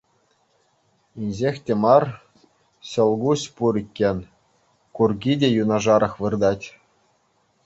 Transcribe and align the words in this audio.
Инҫех 1.25 1.55
те 1.67 1.73
мар 1.83 2.03
ҫӑл 2.93 3.11
куҫ 3.25 3.43
пур 3.61 3.75
иккен, 3.83 4.17
курки 5.01 5.33
те 5.45 5.53
юнашарах 5.63 6.13
выртать. 6.25 6.65